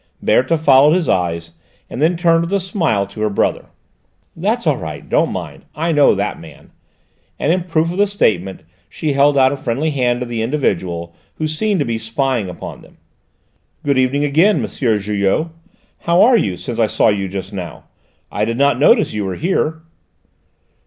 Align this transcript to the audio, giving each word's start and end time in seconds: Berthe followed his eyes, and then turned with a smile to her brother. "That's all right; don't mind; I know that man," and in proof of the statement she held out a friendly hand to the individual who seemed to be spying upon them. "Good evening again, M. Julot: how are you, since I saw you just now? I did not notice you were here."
Berthe 0.19 0.59
followed 0.59 0.93
his 0.93 1.07
eyes, 1.07 1.51
and 1.87 2.01
then 2.01 2.17
turned 2.17 2.41
with 2.41 2.53
a 2.53 2.59
smile 2.59 3.05
to 3.05 3.21
her 3.21 3.29
brother. 3.29 3.65
"That's 4.35 4.65
all 4.65 4.77
right; 4.77 5.07
don't 5.07 5.31
mind; 5.31 5.65
I 5.75 5.91
know 5.91 6.15
that 6.15 6.39
man," 6.39 6.71
and 7.37 7.53
in 7.53 7.65
proof 7.65 7.91
of 7.91 7.99
the 7.99 8.07
statement 8.07 8.63
she 8.89 9.13
held 9.13 9.37
out 9.37 9.51
a 9.51 9.55
friendly 9.55 9.91
hand 9.91 10.21
to 10.21 10.25
the 10.25 10.41
individual 10.41 11.13
who 11.35 11.47
seemed 11.47 11.81
to 11.81 11.85
be 11.85 11.99
spying 11.99 12.49
upon 12.49 12.81
them. 12.81 12.97
"Good 13.85 13.99
evening 13.99 14.23
again, 14.25 14.55
M. 14.59 14.65
Julot: 14.67 15.49
how 15.99 16.21
are 16.23 16.35
you, 16.35 16.57
since 16.57 16.79
I 16.79 16.87
saw 16.87 17.09
you 17.09 17.27
just 17.27 17.53
now? 17.53 17.83
I 18.31 18.43
did 18.43 18.57
not 18.57 18.79
notice 18.79 19.13
you 19.13 19.23
were 19.25 19.35
here." 19.35 19.83